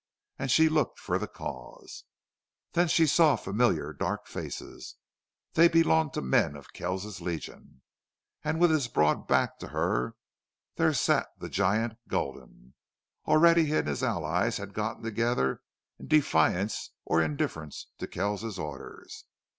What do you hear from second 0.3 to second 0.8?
And she